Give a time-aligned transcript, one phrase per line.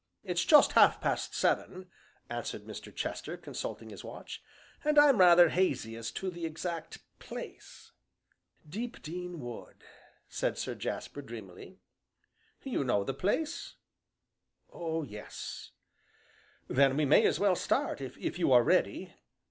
[0.23, 1.87] "It's just half past seven,"
[2.27, 2.91] answered Mr.
[2.91, 4.41] Chester, consulting his watch,
[4.83, 7.91] "and I'm rather hazy as to the exact place."
[8.67, 9.83] "Deepdene Wood,"
[10.27, 11.77] said Sir Jasper dreamily.
[12.63, 13.75] "You know the place?"
[14.73, 15.69] "Oh, yes!"
[16.67, 19.13] "Then we may as well start, if you are ready?"